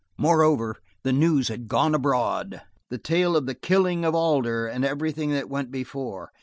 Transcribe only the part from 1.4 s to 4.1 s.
had gone abroad, the tale of the Killing